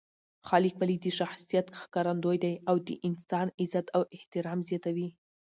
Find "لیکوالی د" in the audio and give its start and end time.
0.65-1.07